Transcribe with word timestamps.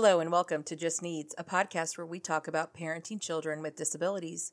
Hello, 0.00 0.20
and 0.20 0.30
welcome 0.30 0.62
to 0.62 0.76
Just 0.76 1.02
Needs, 1.02 1.34
a 1.38 1.42
podcast 1.42 1.98
where 1.98 2.06
we 2.06 2.20
talk 2.20 2.46
about 2.46 2.72
parenting 2.72 3.20
children 3.20 3.60
with 3.60 3.74
disabilities. 3.74 4.52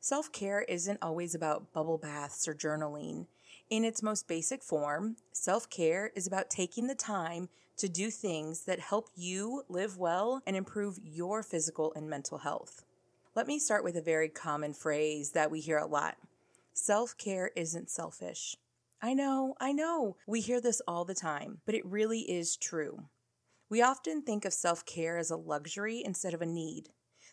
Self 0.00 0.32
care 0.32 0.62
isn't 0.62 1.00
always 1.02 1.34
about 1.34 1.74
bubble 1.74 1.98
baths 1.98 2.48
or 2.48 2.54
journaling. 2.54 3.26
In 3.68 3.84
its 3.84 4.00
most 4.00 4.28
basic 4.28 4.62
form, 4.62 5.16
self 5.32 5.68
care 5.68 6.12
is 6.14 6.24
about 6.24 6.50
taking 6.50 6.86
the 6.86 6.94
time 6.94 7.48
to 7.78 7.88
do 7.88 8.10
things 8.10 8.64
that 8.64 8.78
help 8.78 9.10
you 9.16 9.64
live 9.68 9.98
well 9.98 10.40
and 10.46 10.56
improve 10.56 11.00
your 11.02 11.42
physical 11.42 11.92
and 11.96 12.08
mental 12.08 12.38
health. 12.38 12.84
Let 13.34 13.48
me 13.48 13.58
start 13.58 13.82
with 13.82 13.96
a 13.96 14.00
very 14.00 14.28
common 14.28 14.72
phrase 14.72 15.32
that 15.32 15.50
we 15.50 15.60
hear 15.60 15.78
a 15.78 15.86
lot 15.86 16.16
self 16.74 17.18
care 17.18 17.50
isn't 17.56 17.90
selfish. 17.90 18.56
I 19.02 19.14
know, 19.14 19.56
I 19.60 19.72
know, 19.72 20.16
we 20.28 20.40
hear 20.40 20.60
this 20.60 20.80
all 20.86 21.04
the 21.04 21.14
time, 21.14 21.58
but 21.66 21.74
it 21.74 21.84
really 21.84 22.20
is 22.20 22.56
true. 22.56 23.08
We 23.68 23.82
often 23.82 24.22
think 24.22 24.44
of 24.44 24.52
self 24.52 24.86
care 24.86 25.18
as 25.18 25.32
a 25.32 25.36
luxury 25.36 26.04
instead 26.04 26.34
of 26.34 26.40
a 26.40 26.46
need. 26.46 26.90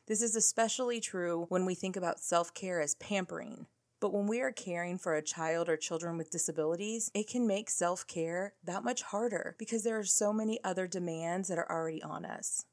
This 0.07 0.23
is 0.23 0.35
especially 0.35 0.99
true 0.99 1.45
when 1.49 1.63
we 1.63 1.75
think 1.75 1.95
about 1.95 2.19
self 2.19 2.55
care 2.55 2.81
as 2.81 2.95
pampering. 2.95 3.67
But 4.03 4.11
when 4.11 4.27
we 4.27 4.41
are 4.41 4.51
caring 4.51 4.97
for 4.97 5.15
a 5.15 5.21
child 5.21 5.69
or 5.69 5.77
children 5.77 6.17
with 6.17 6.29
disabilities, 6.29 7.09
it 7.13 7.29
can 7.29 7.47
make 7.47 7.69
self 7.69 8.05
care 8.05 8.53
that 8.65 8.83
much 8.83 9.01
harder 9.01 9.55
because 9.57 9.85
there 9.85 9.97
are 9.97 10.03
so 10.03 10.33
many 10.33 10.61
other 10.61 10.87
demands 10.87 11.47
that 11.47 11.57
are 11.57 11.71
already 11.71 12.03
on 12.03 12.25
us. 12.25 12.65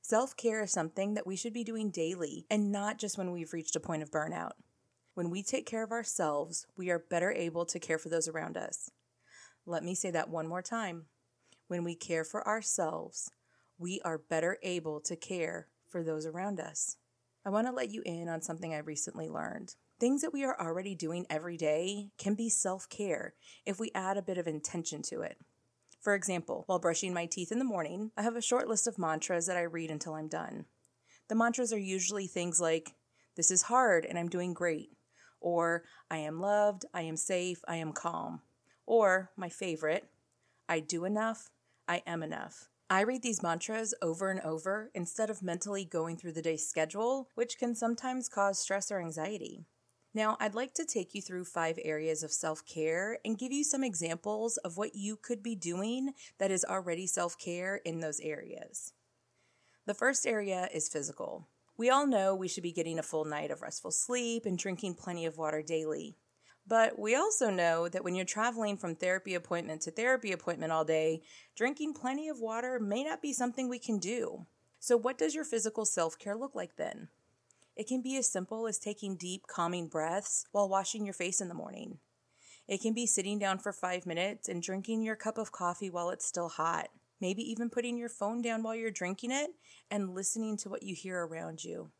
Self 0.00 0.34
care 0.34 0.62
is 0.62 0.72
something 0.72 1.12
that 1.12 1.26
we 1.26 1.36
should 1.36 1.52
be 1.52 1.62
doing 1.62 1.90
daily 1.90 2.46
and 2.48 2.72
not 2.72 2.96
just 2.96 3.18
when 3.18 3.32
we've 3.32 3.52
reached 3.52 3.76
a 3.76 3.80
point 3.80 4.02
of 4.02 4.10
burnout. 4.10 4.52
When 5.12 5.28
we 5.28 5.42
take 5.42 5.66
care 5.66 5.84
of 5.84 5.92
ourselves, 5.92 6.64
we 6.74 6.88
are 6.90 7.04
better 7.10 7.32
able 7.32 7.66
to 7.66 7.78
care 7.78 7.98
for 7.98 8.08
those 8.08 8.26
around 8.26 8.56
us. 8.56 8.90
Let 9.66 9.84
me 9.84 9.94
say 9.94 10.10
that 10.12 10.30
one 10.30 10.48
more 10.48 10.62
time. 10.62 11.04
When 11.68 11.84
we 11.84 11.94
care 11.94 12.24
for 12.24 12.48
ourselves, 12.48 13.30
we 13.78 14.00
are 14.06 14.16
better 14.16 14.56
able 14.62 15.02
to 15.02 15.16
care 15.16 15.68
for 15.86 16.02
those 16.02 16.24
around 16.24 16.60
us. 16.60 16.96
I 17.44 17.50
want 17.50 17.66
to 17.66 17.74
let 17.74 17.90
you 17.90 18.00
in 18.06 18.30
on 18.30 18.40
something 18.40 18.72
I 18.72 18.78
recently 18.78 19.28
learned. 19.28 19.74
Things 19.98 20.20
that 20.20 20.32
we 20.32 20.44
are 20.44 20.60
already 20.60 20.94
doing 20.94 21.24
every 21.30 21.56
day 21.56 22.10
can 22.18 22.34
be 22.34 22.50
self 22.50 22.86
care 22.90 23.32
if 23.64 23.80
we 23.80 23.90
add 23.94 24.18
a 24.18 24.22
bit 24.22 24.36
of 24.36 24.46
intention 24.46 25.00
to 25.04 25.22
it. 25.22 25.38
For 26.02 26.14
example, 26.14 26.64
while 26.66 26.78
brushing 26.78 27.14
my 27.14 27.24
teeth 27.24 27.50
in 27.50 27.58
the 27.58 27.64
morning, 27.64 28.10
I 28.14 28.20
have 28.20 28.36
a 28.36 28.42
short 28.42 28.68
list 28.68 28.86
of 28.86 28.98
mantras 28.98 29.46
that 29.46 29.56
I 29.56 29.62
read 29.62 29.90
until 29.90 30.12
I'm 30.12 30.28
done. 30.28 30.66
The 31.28 31.34
mantras 31.34 31.72
are 31.72 31.78
usually 31.78 32.26
things 32.26 32.60
like, 32.60 32.92
This 33.36 33.50
is 33.50 33.62
hard 33.62 34.04
and 34.04 34.18
I'm 34.18 34.28
doing 34.28 34.52
great, 34.52 34.90
or 35.40 35.84
I 36.10 36.18
am 36.18 36.40
loved, 36.40 36.84
I 36.92 37.00
am 37.00 37.16
safe, 37.16 37.62
I 37.66 37.76
am 37.76 37.94
calm, 37.94 38.42
or 38.84 39.30
my 39.34 39.48
favorite, 39.48 40.10
I 40.68 40.80
do 40.80 41.06
enough, 41.06 41.48
I 41.88 42.02
am 42.06 42.22
enough. 42.22 42.68
I 42.90 43.00
read 43.00 43.22
these 43.22 43.42
mantras 43.42 43.94
over 44.02 44.30
and 44.30 44.40
over 44.40 44.90
instead 44.94 45.30
of 45.30 45.42
mentally 45.42 45.86
going 45.86 46.18
through 46.18 46.32
the 46.32 46.42
day's 46.42 46.68
schedule, 46.68 47.30
which 47.34 47.58
can 47.58 47.74
sometimes 47.74 48.28
cause 48.28 48.58
stress 48.58 48.90
or 48.90 49.00
anxiety. 49.00 49.64
Now, 50.16 50.38
I'd 50.40 50.54
like 50.54 50.72
to 50.76 50.86
take 50.86 51.14
you 51.14 51.20
through 51.20 51.44
five 51.44 51.78
areas 51.84 52.22
of 52.22 52.32
self 52.32 52.64
care 52.64 53.18
and 53.22 53.36
give 53.36 53.52
you 53.52 53.62
some 53.62 53.84
examples 53.84 54.56
of 54.56 54.78
what 54.78 54.94
you 54.94 55.14
could 55.14 55.42
be 55.42 55.54
doing 55.54 56.14
that 56.38 56.50
is 56.50 56.64
already 56.64 57.06
self 57.06 57.38
care 57.38 57.82
in 57.84 58.00
those 58.00 58.18
areas. 58.20 58.94
The 59.84 59.92
first 59.92 60.26
area 60.26 60.70
is 60.72 60.88
physical. 60.88 61.48
We 61.76 61.90
all 61.90 62.06
know 62.06 62.34
we 62.34 62.48
should 62.48 62.62
be 62.62 62.72
getting 62.72 62.98
a 62.98 63.02
full 63.02 63.26
night 63.26 63.50
of 63.50 63.60
restful 63.60 63.90
sleep 63.90 64.46
and 64.46 64.56
drinking 64.58 64.94
plenty 64.94 65.26
of 65.26 65.36
water 65.36 65.60
daily. 65.60 66.16
But 66.66 66.98
we 66.98 67.14
also 67.14 67.50
know 67.50 67.86
that 67.86 68.02
when 68.02 68.14
you're 68.14 68.24
traveling 68.24 68.78
from 68.78 68.96
therapy 68.96 69.34
appointment 69.34 69.82
to 69.82 69.90
therapy 69.90 70.32
appointment 70.32 70.72
all 70.72 70.86
day, 70.86 71.20
drinking 71.54 71.92
plenty 71.92 72.30
of 72.30 72.40
water 72.40 72.80
may 72.80 73.04
not 73.04 73.20
be 73.20 73.34
something 73.34 73.68
we 73.68 73.78
can 73.78 73.98
do. 73.98 74.46
So, 74.78 74.96
what 74.96 75.18
does 75.18 75.34
your 75.34 75.44
physical 75.44 75.84
self 75.84 76.18
care 76.18 76.34
look 76.34 76.54
like 76.54 76.76
then? 76.76 77.08
It 77.76 77.86
can 77.86 78.00
be 78.00 78.16
as 78.16 78.30
simple 78.30 78.66
as 78.66 78.78
taking 78.78 79.16
deep, 79.16 79.46
calming 79.46 79.88
breaths 79.88 80.46
while 80.50 80.68
washing 80.68 81.04
your 81.04 81.12
face 81.12 81.40
in 81.42 81.48
the 81.48 81.54
morning. 81.54 81.98
It 82.66 82.80
can 82.80 82.94
be 82.94 83.06
sitting 83.06 83.38
down 83.38 83.58
for 83.58 83.72
five 83.72 84.06
minutes 84.06 84.48
and 84.48 84.62
drinking 84.62 85.02
your 85.02 85.14
cup 85.14 85.36
of 85.36 85.52
coffee 85.52 85.90
while 85.90 86.10
it's 86.10 86.26
still 86.26 86.48
hot. 86.48 86.88
Maybe 87.20 87.42
even 87.42 87.70
putting 87.70 87.98
your 87.98 88.08
phone 88.08 88.42
down 88.42 88.62
while 88.62 88.74
you're 88.74 88.90
drinking 88.90 89.30
it 89.30 89.50
and 89.90 90.14
listening 90.14 90.56
to 90.58 90.68
what 90.68 90.82
you 90.82 90.94
hear 90.94 91.24
around 91.24 91.64
you. 91.64 91.90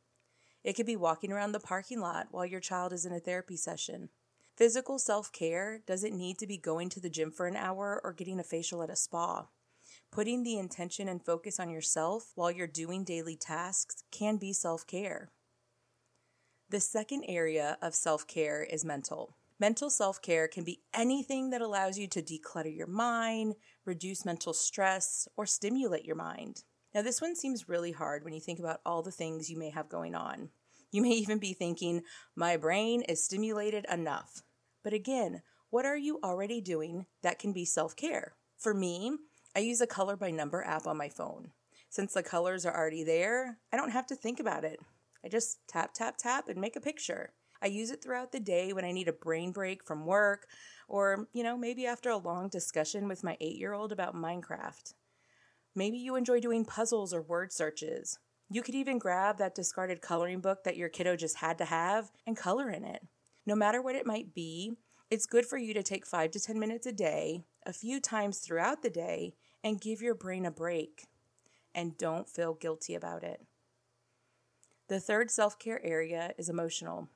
It 0.64 0.74
could 0.74 0.86
be 0.86 0.96
walking 0.96 1.30
around 1.30 1.52
the 1.52 1.60
parking 1.60 2.00
lot 2.00 2.28
while 2.30 2.44
your 2.44 2.60
child 2.60 2.92
is 2.92 3.06
in 3.06 3.12
a 3.12 3.20
therapy 3.20 3.56
session. 3.56 4.08
Physical 4.56 4.98
self 4.98 5.30
care 5.30 5.82
doesn't 5.86 6.16
need 6.16 6.38
to 6.38 6.46
be 6.46 6.56
going 6.56 6.88
to 6.88 7.00
the 7.00 7.10
gym 7.10 7.30
for 7.30 7.46
an 7.46 7.56
hour 7.56 8.00
or 8.02 8.12
getting 8.12 8.40
a 8.40 8.44
facial 8.44 8.82
at 8.82 8.90
a 8.90 8.96
spa. 8.96 9.46
Putting 10.10 10.42
the 10.42 10.58
intention 10.58 11.08
and 11.08 11.22
focus 11.22 11.60
on 11.60 11.70
yourself 11.70 12.32
while 12.34 12.50
you're 12.50 12.66
doing 12.66 13.04
daily 13.04 13.36
tasks 13.36 14.02
can 14.10 14.38
be 14.38 14.52
self 14.52 14.86
care. 14.86 15.30
The 16.68 16.80
second 16.80 17.22
area 17.28 17.78
of 17.80 17.94
self 17.94 18.26
care 18.26 18.64
is 18.64 18.84
mental. 18.84 19.36
Mental 19.60 19.88
self 19.88 20.20
care 20.20 20.48
can 20.48 20.64
be 20.64 20.82
anything 20.92 21.50
that 21.50 21.60
allows 21.60 21.96
you 21.96 22.08
to 22.08 22.20
declutter 22.20 22.76
your 22.76 22.88
mind, 22.88 23.54
reduce 23.84 24.24
mental 24.24 24.52
stress, 24.52 25.28
or 25.36 25.46
stimulate 25.46 26.04
your 26.04 26.16
mind. 26.16 26.64
Now, 26.92 27.02
this 27.02 27.22
one 27.22 27.36
seems 27.36 27.68
really 27.68 27.92
hard 27.92 28.24
when 28.24 28.32
you 28.32 28.40
think 28.40 28.58
about 28.58 28.80
all 28.84 29.02
the 29.02 29.12
things 29.12 29.48
you 29.48 29.56
may 29.56 29.70
have 29.70 29.88
going 29.88 30.16
on. 30.16 30.48
You 30.90 31.02
may 31.02 31.10
even 31.22 31.38
be 31.38 31.52
thinking, 31.52 32.02
my 32.34 32.56
brain 32.56 33.02
is 33.02 33.22
stimulated 33.22 33.86
enough. 33.88 34.42
But 34.82 34.92
again, 34.92 35.42
what 35.70 35.86
are 35.86 35.96
you 35.96 36.18
already 36.24 36.60
doing 36.60 37.06
that 37.22 37.38
can 37.38 37.52
be 37.52 37.64
self 37.64 37.94
care? 37.94 38.34
For 38.58 38.74
me, 38.74 39.16
I 39.54 39.60
use 39.60 39.80
a 39.80 39.86
color 39.86 40.16
by 40.16 40.32
number 40.32 40.64
app 40.64 40.88
on 40.88 40.96
my 40.96 41.10
phone. 41.10 41.52
Since 41.90 42.14
the 42.14 42.24
colors 42.24 42.66
are 42.66 42.76
already 42.76 43.04
there, 43.04 43.58
I 43.72 43.76
don't 43.76 43.92
have 43.92 44.06
to 44.08 44.16
think 44.16 44.40
about 44.40 44.64
it. 44.64 44.80
I 45.26 45.28
just 45.28 45.58
tap, 45.66 45.92
tap, 45.92 46.16
tap 46.18 46.48
and 46.48 46.60
make 46.60 46.76
a 46.76 46.80
picture. 46.80 47.32
I 47.60 47.66
use 47.66 47.90
it 47.90 48.00
throughout 48.00 48.30
the 48.30 48.38
day 48.38 48.72
when 48.72 48.84
I 48.84 48.92
need 48.92 49.08
a 49.08 49.12
brain 49.12 49.50
break 49.50 49.84
from 49.84 50.06
work, 50.06 50.46
or, 50.88 51.26
you 51.32 51.42
know, 51.42 51.58
maybe 51.58 51.84
after 51.84 52.10
a 52.10 52.16
long 52.16 52.48
discussion 52.48 53.08
with 53.08 53.24
my 53.24 53.36
eight 53.40 53.56
year 53.56 53.72
old 53.72 53.90
about 53.90 54.14
Minecraft. 54.14 54.94
Maybe 55.74 55.98
you 55.98 56.14
enjoy 56.14 56.38
doing 56.38 56.64
puzzles 56.64 57.12
or 57.12 57.22
word 57.22 57.52
searches. 57.52 58.20
You 58.48 58.62
could 58.62 58.76
even 58.76 59.00
grab 59.00 59.38
that 59.38 59.56
discarded 59.56 60.00
coloring 60.00 60.40
book 60.40 60.62
that 60.62 60.76
your 60.76 60.88
kiddo 60.88 61.16
just 61.16 61.38
had 61.38 61.58
to 61.58 61.64
have 61.64 62.12
and 62.24 62.36
color 62.36 62.70
in 62.70 62.84
it. 62.84 63.02
No 63.44 63.56
matter 63.56 63.82
what 63.82 63.96
it 63.96 64.06
might 64.06 64.32
be, 64.32 64.74
it's 65.10 65.26
good 65.26 65.44
for 65.44 65.58
you 65.58 65.74
to 65.74 65.82
take 65.82 66.06
five 66.06 66.30
to 66.32 66.40
10 66.40 66.56
minutes 66.56 66.86
a 66.86 66.92
day, 66.92 67.42
a 67.66 67.72
few 67.72 67.98
times 67.98 68.38
throughout 68.38 68.82
the 68.82 68.90
day, 68.90 69.34
and 69.64 69.80
give 69.80 70.00
your 70.00 70.14
brain 70.14 70.46
a 70.46 70.52
break. 70.52 71.08
And 71.74 71.98
don't 71.98 72.28
feel 72.28 72.54
guilty 72.54 72.94
about 72.94 73.24
it. 73.24 73.44
The 74.88 75.00
third 75.00 75.32
self 75.32 75.58
care 75.58 75.84
area 75.84 76.32
is 76.38 76.48
emotional. 76.48 77.08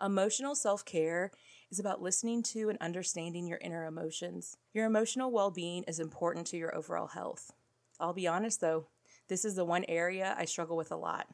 Emotional 0.00 0.54
self 0.54 0.82
care 0.84 1.30
is 1.70 1.78
about 1.78 2.00
listening 2.00 2.42
to 2.42 2.70
and 2.70 2.78
understanding 2.80 3.46
your 3.46 3.58
inner 3.58 3.84
emotions. 3.84 4.56
Your 4.72 4.86
emotional 4.86 5.30
well 5.30 5.50
being 5.50 5.84
is 5.84 6.00
important 6.00 6.46
to 6.48 6.56
your 6.56 6.74
overall 6.74 7.08
health. 7.08 7.52
I'll 8.00 8.14
be 8.14 8.26
honest 8.26 8.62
though, 8.62 8.86
this 9.28 9.44
is 9.44 9.56
the 9.56 9.64
one 9.64 9.84
area 9.88 10.34
I 10.38 10.46
struggle 10.46 10.76
with 10.76 10.90
a 10.90 10.96
lot. 10.96 11.26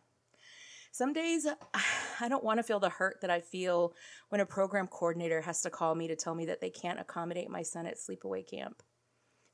Some 0.90 1.12
days 1.12 1.46
I 2.20 2.28
don't 2.28 2.42
want 2.42 2.58
to 2.58 2.64
feel 2.64 2.80
the 2.80 2.88
hurt 2.88 3.20
that 3.20 3.30
I 3.30 3.40
feel 3.40 3.94
when 4.30 4.40
a 4.40 4.46
program 4.46 4.88
coordinator 4.88 5.42
has 5.42 5.62
to 5.62 5.70
call 5.70 5.94
me 5.94 6.08
to 6.08 6.16
tell 6.16 6.34
me 6.34 6.46
that 6.46 6.60
they 6.60 6.70
can't 6.70 6.98
accommodate 6.98 7.50
my 7.50 7.62
son 7.62 7.86
at 7.86 7.98
sleepaway 7.98 8.44
camp. 8.44 8.82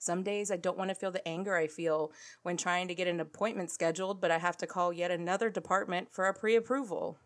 Some 0.04 0.22
days 0.22 0.50
I 0.50 0.58
don't 0.58 0.76
want 0.76 0.90
to 0.90 0.94
feel 0.94 1.10
the 1.10 1.26
anger 1.26 1.56
I 1.56 1.66
feel 1.66 2.12
when 2.42 2.58
trying 2.58 2.88
to 2.88 2.94
get 2.94 3.08
an 3.08 3.20
appointment 3.20 3.70
scheduled, 3.70 4.20
but 4.20 4.30
I 4.30 4.36
have 4.36 4.58
to 4.58 4.66
call 4.66 4.92
yet 4.92 5.10
another 5.10 5.48
department 5.48 6.12
for 6.12 6.26
a 6.26 6.34
pre 6.34 6.56
approval. 6.56 7.18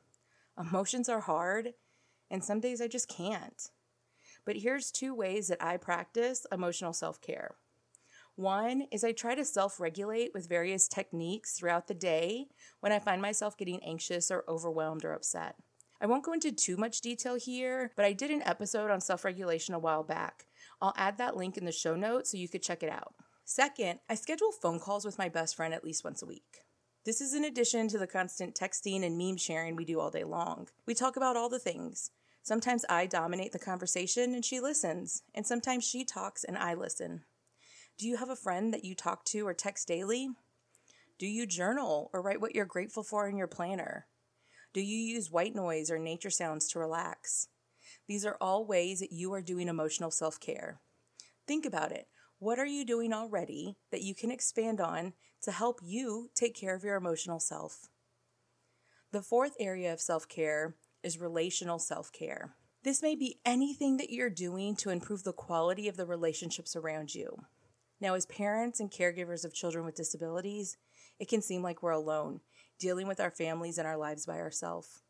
Emotions 0.57 1.09
are 1.09 1.19
hard, 1.19 1.75
and 2.31 2.45
some 2.45 2.61
days 2.61 2.81
I 2.81 2.87
just 2.87 3.09
can't. 3.09 3.71
But 4.45 4.59
here's 4.59 4.93
two 4.93 5.13
ways 5.13 5.49
that 5.49 5.61
I 5.61 5.77
practice 5.77 6.47
emotional 6.53 6.93
self 6.93 7.21
care. 7.21 7.57
One 8.37 8.87
is 8.93 9.03
I 9.03 9.11
try 9.11 9.35
to 9.35 9.45
self 9.45 9.81
regulate 9.81 10.33
with 10.33 10.49
various 10.49 10.87
techniques 10.87 11.59
throughout 11.59 11.89
the 11.89 11.95
day 11.95 12.47
when 12.79 12.93
I 12.93 13.01
find 13.01 13.21
myself 13.21 13.59
getting 13.59 13.83
anxious 13.83 14.31
or 14.31 14.45
overwhelmed 14.49 15.05
or 15.05 15.15
upset. 15.15 15.57
I 16.01 16.07
won't 16.07 16.23
go 16.23 16.33
into 16.33 16.53
too 16.53 16.77
much 16.77 17.01
detail 17.01 17.35
here, 17.35 17.91
but 17.97 18.05
I 18.05 18.13
did 18.13 18.31
an 18.31 18.43
episode 18.43 18.93
on 18.93 19.01
self 19.01 19.25
regulation 19.25 19.75
a 19.75 19.81
while 19.81 20.05
back. 20.05 20.47
I'll 20.81 20.95
add 20.97 21.19
that 21.19 21.37
link 21.37 21.57
in 21.57 21.65
the 21.65 21.73
show 21.73 21.97
notes 21.97 22.31
so 22.31 22.37
you 22.37 22.49
could 22.49 22.63
check 22.63 22.83
it 22.83 22.91
out. 22.91 23.15
Second, 23.45 24.01
I 24.09 24.15
schedule 24.15 24.53
phone 24.53 24.79
calls 24.79 25.05
with 25.05 25.19
my 25.19 25.29
best 25.29 25.57
friend 25.57 25.73
at 25.73 25.85
least 25.85 26.05
once 26.05 26.23
a 26.23 26.27
week. 26.27 26.61
This 27.05 27.21
is 27.21 27.35
in 27.35 27.45
addition 27.45 27.89
to 27.89 27.99
the 27.99 28.07
constant 28.07 28.55
texting 28.55 29.05
and 29.05 29.17
meme 29.17 29.39
sharing 29.39 29.75
we 29.75 29.85
do 29.85 29.99
all 29.99 30.11
day 30.11 30.25
long. 30.25 30.69
We 30.87 30.95
talk 30.95 31.17
about 31.17 31.37
all 31.37 31.49
the 31.49 31.59
things. 31.59 32.11
Sometimes 32.43 32.85
I 32.89 33.07
dominate 33.07 33.53
the 33.53 33.59
conversation 33.59 34.35
and 34.35 34.45
she 34.45 34.61
listens, 34.61 35.23
and 35.35 35.47
sometimes 35.47 35.85
she 35.85 36.05
talks 36.05 36.45
and 36.45 36.57
I 36.59 36.75
listen. 36.75 37.23
Do 37.99 38.07
you 38.07 38.17
have 38.19 38.31
a 38.31 38.37
friend 38.37 38.73
that 38.73 38.85
you 38.85 38.95
talk 38.95 39.25
to 39.27 39.47
or 39.47 39.55
text 39.55 39.89
daily? 39.89 40.29
Do 41.19 41.27
you 41.27 41.47
journal 41.47 42.11
or 42.13 42.23
write 42.23 42.41
what 42.41 42.55
you're 42.55 42.65
grateful 42.65 43.03
for 43.03 43.29
in 43.29 43.37
your 43.37 43.49
planner? 43.49 44.07
Do 44.73 44.81
you 44.81 44.99
use 44.99 45.31
white 45.31 45.55
noise 45.55 45.91
or 45.91 45.99
nature 45.99 46.31
sounds 46.31 46.69
to 46.69 46.79
relax? 46.79 47.49
These 48.09 48.25
are 48.25 48.39
all 48.41 48.65
ways 48.65 49.01
that 49.01 49.13
you 49.13 49.33
are 49.35 49.43
doing 49.43 49.69
emotional 49.69 50.11
self 50.11 50.41
care. 50.41 50.81
Think 51.47 51.67
about 51.67 51.93
it. 51.93 52.09
What 52.39 52.59
are 52.59 52.67
you 52.67 52.85
doing 52.85 53.13
already 53.13 53.77
that 53.91 54.03
you 54.03 54.15
can 54.15 54.31
expand 54.31 54.81
on 54.81 55.13
to 55.43 55.53
help 55.53 55.81
you 55.83 56.31
take 56.35 56.55
care 56.55 56.75
of 56.75 56.83
your 56.83 56.97
emotional 56.97 57.39
self? 57.39 57.89
The 59.13 59.23
fourth 59.23 59.55
area 59.61 59.93
of 59.93 60.01
self 60.01 60.27
care 60.27 60.77
is 61.03 61.21
relational 61.21 61.79
self 61.79 62.11
care. 62.11 62.55
This 62.83 63.03
may 63.03 63.15
be 63.15 63.41
anything 63.45 63.99
that 63.99 64.11
you're 64.11 64.31
doing 64.31 64.75
to 64.77 64.91
improve 64.91 65.25
the 65.25 65.33
quality 65.33 65.89
of 65.89 65.97
the 65.97 66.07
relationships 66.07 66.75
around 66.75 67.15
you. 67.15 67.45
Now, 68.01 68.15
as 68.15 68.25
parents 68.27 68.81
and 68.81 68.91
caregivers 68.91 69.45
of 69.45 69.53
children 69.53 69.85
with 69.85 69.97
disabilities, 69.97 70.77
it 71.19 71.29
can 71.29 71.43
seem 71.43 71.63
like 71.63 71.83
we're 71.83 71.91
alone, 71.91 72.41
dealing 72.79 73.09
with 73.09 73.21
our 73.21 73.31
families 73.31 73.77
and 73.77 73.87
our 73.87 73.97
lives 73.97 74.25
by 74.25 74.39
ourselves. 74.39 75.03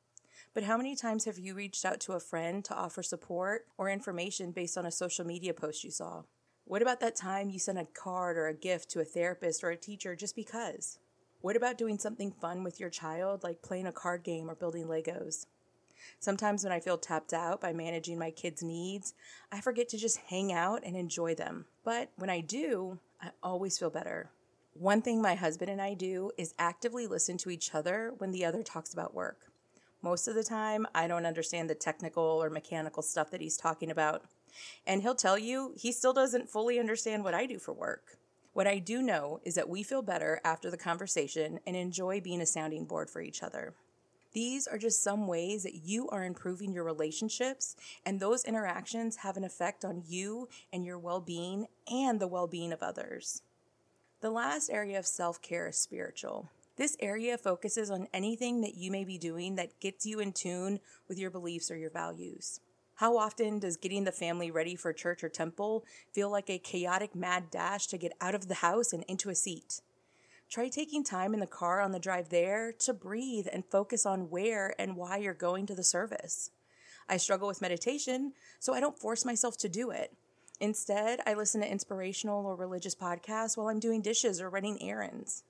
But 0.54 0.64
how 0.64 0.76
many 0.76 0.96
times 0.96 1.24
have 1.26 1.38
you 1.38 1.54
reached 1.54 1.84
out 1.84 2.00
to 2.00 2.14
a 2.14 2.20
friend 2.20 2.64
to 2.64 2.74
offer 2.74 3.02
support 3.02 3.66
or 3.76 3.88
information 3.88 4.50
based 4.50 4.76
on 4.78 4.86
a 4.86 4.90
social 4.90 5.24
media 5.24 5.54
post 5.54 5.84
you 5.84 5.90
saw? 5.90 6.22
What 6.64 6.82
about 6.82 7.00
that 7.00 7.16
time 7.16 7.50
you 7.50 7.58
sent 7.58 7.78
a 7.78 7.86
card 7.86 8.36
or 8.36 8.46
a 8.46 8.54
gift 8.54 8.90
to 8.90 9.00
a 9.00 9.04
therapist 9.04 9.62
or 9.62 9.70
a 9.70 9.76
teacher 9.76 10.16
just 10.16 10.34
because? 10.34 10.98
What 11.40 11.56
about 11.56 11.78
doing 11.78 11.98
something 11.98 12.32
fun 12.32 12.64
with 12.64 12.80
your 12.80 12.90
child, 12.90 13.44
like 13.44 13.62
playing 13.62 13.86
a 13.86 13.92
card 13.92 14.24
game 14.24 14.50
or 14.50 14.54
building 14.54 14.86
Legos? 14.86 15.46
Sometimes 16.18 16.64
when 16.64 16.72
I 16.72 16.80
feel 16.80 16.98
tapped 16.98 17.32
out 17.32 17.60
by 17.60 17.72
managing 17.72 18.18
my 18.18 18.30
kids' 18.30 18.62
needs, 18.62 19.14
I 19.52 19.60
forget 19.60 19.88
to 19.90 19.98
just 19.98 20.18
hang 20.28 20.52
out 20.52 20.82
and 20.84 20.96
enjoy 20.96 21.34
them. 21.34 21.66
But 21.84 22.10
when 22.16 22.30
I 22.30 22.40
do, 22.40 22.98
I 23.22 23.30
always 23.42 23.78
feel 23.78 23.90
better. 23.90 24.30
One 24.74 25.02
thing 25.02 25.20
my 25.20 25.34
husband 25.34 25.70
and 25.70 25.80
I 25.80 25.94
do 25.94 26.30
is 26.36 26.54
actively 26.58 27.06
listen 27.06 27.36
to 27.38 27.50
each 27.50 27.74
other 27.74 28.12
when 28.18 28.30
the 28.32 28.44
other 28.44 28.62
talks 28.62 28.92
about 28.92 29.14
work. 29.14 29.47
Most 30.08 30.26
of 30.26 30.34
the 30.34 30.42
time, 30.42 30.86
I 30.94 31.06
don't 31.06 31.26
understand 31.26 31.68
the 31.68 31.74
technical 31.74 32.22
or 32.22 32.48
mechanical 32.48 33.02
stuff 33.02 33.30
that 33.30 33.42
he's 33.42 33.58
talking 33.58 33.90
about. 33.90 34.22
And 34.86 35.02
he'll 35.02 35.14
tell 35.14 35.36
you 35.36 35.74
he 35.76 35.92
still 35.92 36.14
doesn't 36.14 36.48
fully 36.48 36.80
understand 36.80 37.24
what 37.24 37.34
I 37.34 37.44
do 37.44 37.58
for 37.58 37.74
work. 37.74 38.16
What 38.54 38.66
I 38.66 38.78
do 38.78 39.02
know 39.02 39.40
is 39.44 39.54
that 39.56 39.68
we 39.68 39.82
feel 39.82 40.00
better 40.00 40.40
after 40.44 40.70
the 40.70 40.78
conversation 40.78 41.60
and 41.66 41.76
enjoy 41.76 42.22
being 42.22 42.40
a 42.40 42.46
sounding 42.46 42.86
board 42.86 43.10
for 43.10 43.20
each 43.20 43.42
other. 43.42 43.74
These 44.32 44.66
are 44.66 44.78
just 44.78 45.02
some 45.02 45.26
ways 45.26 45.62
that 45.64 45.84
you 45.84 46.08
are 46.08 46.24
improving 46.24 46.72
your 46.72 46.84
relationships, 46.84 47.76
and 48.06 48.18
those 48.18 48.46
interactions 48.46 49.16
have 49.16 49.36
an 49.36 49.44
effect 49.44 49.84
on 49.84 50.04
you 50.06 50.48
and 50.72 50.86
your 50.86 50.98
well 50.98 51.20
being 51.20 51.66
and 51.86 52.18
the 52.18 52.28
well 52.28 52.46
being 52.46 52.72
of 52.72 52.82
others. 52.82 53.42
The 54.22 54.30
last 54.30 54.70
area 54.70 54.98
of 54.98 55.06
self 55.06 55.42
care 55.42 55.68
is 55.68 55.76
spiritual. 55.76 56.48
This 56.78 56.96
area 57.00 57.36
focuses 57.36 57.90
on 57.90 58.06
anything 58.14 58.60
that 58.60 58.76
you 58.76 58.92
may 58.92 59.04
be 59.04 59.18
doing 59.18 59.56
that 59.56 59.80
gets 59.80 60.06
you 60.06 60.20
in 60.20 60.32
tune 60.32 60.78
with 61.08 61.18
your 61.18 61.28
beliefs 61.28 61.72
or 61.72 61.76
your 61.76 61.90
values. 61.90 62.60
How 62.94 63.18
often 63.18 63.58
does 63.58 63.76
getting 63.76 64.04
the 64.04 64.12
family 64.12 64.52
ready 64.52 64.76
for 64.76 64.92
church 64.92 65.24
or 65.24 65.28
temple 65.28 65.84
feel 66.12 66.30
like 66.30 66.48
a 66.48 66.58
chaotic 66.60 67.16
mad 67.16 67.50
dash 67.50 67.88
to 67.88 67.98
get 67.98 68.12
out 68.20 68.36
of 68.36 68.46
the 68.46 68.54
house 68.54 68.92
and 68.92 69.02
into 69.08 69.28
a 69.28 69.34
seat? 69.34 69.80
Try 70.48 70.68
taking 70.68 71.02
time 71.02 71.34
in 71.34 71.40
the 71.40 71.48
car 71.48 71.80
on 71.80 71.90
the 71.90 71.98
drive 71.98 72.28
there 72.28 72.72
to 72.78 72.94
breathe 72.94 73.48
and 73.52 73.64
focus 73.64 74.06
on 74.06 74.30
where 74.30 74.72
and 74.78 74.96
why 74.96 75.16
you're 75.16 75.34
going 75.34 75.66
to 75.66 75.74
the 75.74 75.82
service. 75.82 76.52
I 77.08 77.16
struggle 77.16 77.48
with 77.48 77.60
meditation, 77.60 78.34
so 78.60 78.72
I 78.72 78.78
don't 78.78 78.98
force 78.98 79.24
myself 79.24 79.56
to 79.58 79.68
do 79.68 79.90
it. 79.90 80.14
Instead, 80.60 81.18
I 81.26 81.34
listen 81.34 81.60
to 81.60 81.70
inspirational 81.70 82.46
or 82.46 82.54
religious 82.54 82.94
podcasts 82.94 83.56
while 83.56 83.66
I'm 83.66 83.80
doing 83.80 84.00
dishes 84.00 84.40
or 84.40 84.48
running 84.48 84.80
errands. 84.80 85.42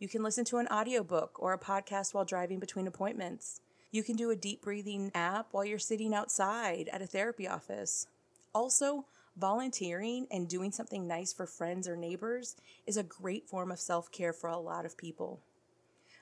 You 0.00 0.08
can 0.08 0.24
listen 0.24 0.44
to 0.46 0.58
an 0.58 0.66
audiobook 0.66 1.36
or 1.38 1.52
a 1.52 1.58
podcast 1.58 2.12
while 2.12 2.24
driving 2.24 2.58
between 2.58 2.88
appointments. 2.88 3.60
You 3.92 4.02
can 4.02 4.16
do 4.16 4.30
a 4.30 4.36
deep 4.36 4.62
breathing 4.62 5.12
app 5.14 5.48
while 5.52 5.64
you're 5.64 5.78
sitting 5.78 6.12
outside 6.12 6.88
at 6.92 7.02
a 7.02 7.06
therapy 7.06 7.46
office. 7.46 8.08
Also, 8.52 9.04
Volunteering 9.36 10.26
and 10.30 10.48
doing 10.48 10.72
something 10.72 11.06
nice 11.06 11.32
for 11.32 11.46
friends 11.46 11.88
or 11.88 11.96
neighbors 11.96 12.56
is 12.86 12.96
a 12.96 13.02
great 13.02 13.48
form 13.48 13.70
of 13.70 13.78
self 13.80 14.10
care 14.10 14.32
for 14.32 14.50
a 14.50 14.58
lot 14.58 14.84
of 14.84 14.98
people. 14.98 15.40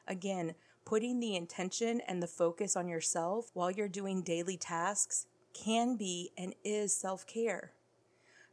Again, 0.06 0.54
putting 0.84 1.18
the 1.18 1.34
intention 1.34 2.00
and 2.06 2.22
the 2.22 2.26
focus 2.28 2.76
on 2.76 2.88
yourself 2.88 3.50
while 3.54 3.70
you're 3.70 3.88
doing 3.88 4.22
daily 4.22 4.56
tasks 4.56 5.26
can 5.52 5.96
be 5.96 6.30
and 6.36 6.54
is 6.62 6.94
self 6.94 7.26
care. 7.26 7.72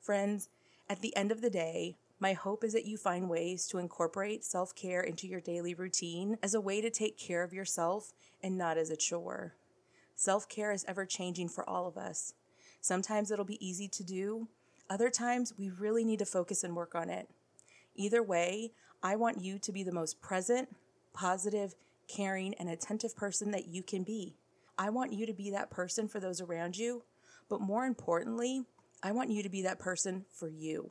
Friends, 0.01 0.49
at 0.89 1.01
the 1.01 1.15
end 1.15 1.31
of 1.31 1.41
the 1.41 1.49
day, 1.49 1.97
my 2.25 2.33
hope 2.33 2.63
is 2.63 2.73
that 2.73 2.87
you 2.87 2.97
find 2.97 3.29
ways 3.29 3.67
to 3.67 3.77
incorporate 3.77 4.43
self 4.43 4.73
care 4.73 5.01
into 5.01 5.27
your 5.27 5.39
daily 5.39 5.75
routine 5.75 6.39
as 6.41 6.55
a 6.55 6.59
way 6.59 6.81
to 6.81 6.89
take 6.89 7.19
care 7.19 7.43
of 7.43 7.53
yourself 7.53 8.13
and 8.41 8.57
not 8.57 8.79
as 8.79 8.89
a 8.89 8.97
chore. 8.97 9.53
Self 10.15 10.49
care 10.49 10.71
is 10.71 10.83
ever 10.87 11.05
changing 11.05 11.49
for 11.49 11.69
all 11.69 11.85
of 11.85 11.97
us. 11.97 12.33
Sometimes 12.81 13.29
it'll 13.29 13.45
be 13.45 13.63
easy 13.63 13.87
to 13.89 14.03
do, 14.03 14.47
other 14.89 15.11
times 15.11 15.53
we 15.55 15.69
really 15.69 16.03
need 16.03 16.17
to 16.17 16.25
focus 16.25 16.63
and 16.63 16.75
work 16.75 16.95
on 16.95 17.11
it. 17.11 17.29
Either 17.93 18.23
way, 18.23 18.71
I 19.03 19.15
want 19.17 19.43
you 19.43 19.59
to 19.59 19.71
be 19.71 19.83
the 19.83 19.91
most 19.91 20.19
present, 20.19 20.75
positive, 21.13 21.75
caring, 22.07 22.55
and 22.55 22.69
attentive 22.69 23.15
person 23.15 23.51
that 23.51 23.67
you 23.67 23.83
can 23.83 24.01
be. 24.01 24.35
I 24.79 24.89
want 24.89 25.13
you 25.13 25.27
to 25.27 25.33
be 25.33 25.51
that 25.51 25.69
person 25.69 26.07
for 26.07 26.19
those 26.19 26.41
around 26.41 26.75
you, 26.75 27.03
but 27.49 27.61
more 27.61 27.85
importantly, 27.85 28.63
I 29.03 29.11
want 29.11 29.29
you 29.29 29.43
to 29.43 29.49
be 29.49 29.61
that 29.61 29.77
person 29.77 30.25
for 30.31 30.49
you. 30.49 30.89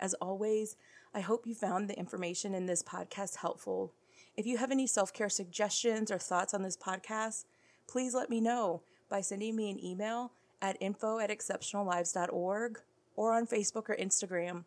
As 0.00 0.14
always, 0.14 0.76
I 1.14 1.20
hope 1.20 1.46
you 1.46 1.54
found 1.54 1.88
the 1.88 1.98
information 1.98 2.54
in 2.54 2.66
this 2.66 2.82
podcast 2.82 3.36
helpful. 3.36 3.92
If 4.36 4.46
you 4.46 4.58
have 4.58 4.70
any 4.70 4.86
self 4.86 5.12
care 5.12 5.28
suggestions 5.28 6.10
or 6.10 6.18
thoughts 6.18 6.54
on 6.54 6.62
this 6.62 6.76
podcast, 6.76 7.44
please 7.86 8.14
let 8.14 8.30
me 8.30 8.40
know 8.40 8.82
by 9.08 9.20
sending 9.20 9.56
me 9.56 9.70
an 9.70 9.84
email 9.84 10.32
at 10.60 10.76
info 10.80 11.18
at 11.18 11.30
exceptionallives.org 11.30 12.80
or 13.16 13.32
on 13.32 13.46
Facebook 13.46 13.88
or 13.88 13.96
Instagram. 13.96 14.64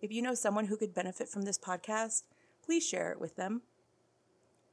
If 0.00 0.12
you 0.12 0.22
know 0.22 0.34
someone 0.34 0.66
who 0.66 0.76
could 0.76 0.94
benefit 0.94 1.28
from 1.28 1.42
this 1.42 1.58
podcast, 1.58 2.22
please 2.64 2.86
share 2.86 3.10
it 3.12 3.20
with 3.20 3.36
them. 3.36 3.62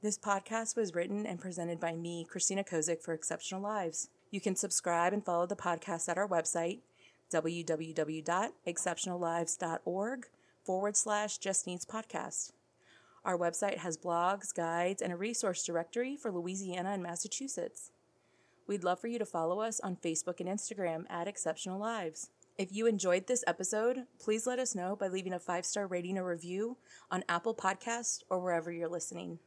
This 0.01 0.17
podcast 0.17 0.77
was 0.77 0.95
written 0.95 1.25
and 1.25 1.41
presented 1.41 1.79
by 1.79 1.95
me, 1.95 2.25
Christina 2.29 2.63
Kozik, 2.63 3.01
for 3.01 3.13
Exceptional 3.13 3.61
Lives. 3.61 4.09
You 4.31 4.39
can 4.39 4.55
subscribe 4.55 5.11
and 5.11 5.25
follow 5.25 5.45
the 5.45 5.55
podcast 5.55 6.07
at 6.07 6.17
our 6.17 6.27
website, 6.27 6.79
www.exceptionallives.org 7.31 10.25
forward 10.63 10.97
slash 10.97 11.37
Just 11.37 11.67
Needs 11.67 11.85
Podcast. 11.85 12.53
Our 13.25 13.37
website 13.37 13.77
has 13.77 13.97
blogs, 13.97 14.53
guides, 14.53 15.01
and 15.01 15.11
a 15.11 15.17
resource 15.17 15.65
directory 15.65 16.15
for 16.15 16.31
Louisiana 16.31 16.91
and 16.91 17.03
Massachusetts. 17.03 17.91
We'd 18.67 18.83
love 18.83 18.99
for 18.99 19.07
you 19.07 19.19
to 19.19 19.25
follow 19.25 19.61
us 19.61 19.79
on 19.79 19.95
Facebook 19.95 20.39
and 20.39 20.47
Instagram 20.47 21.05
at 21.09 21.27
Exceptional 21.27 21.79
Lives. 21.79 22.29
If 22.57 22.71
you 22.71 22.87
enjoyed 22.87 23.25
this 23.25 23.43
episode, 23.47 24.05
please 24.19 24.45
let 24.45 24.59
us 24.59 24.75
know 24.75 24.95
by 24.95 25.07
leaving 25.07 25.33
a 25.33 25.39
five 25.39 25.65
star 25.65 25.87
rating 25.87 26.17
or 26.17 26.25
review 26.25 26.77
on 27.09 27.23
Apple 27.29 27.55
Podcasts 27.55 28.21
or 28.29 28.39
wherever 28.39 28.71
you're 28.71 28.89
listening. 28.89 29.39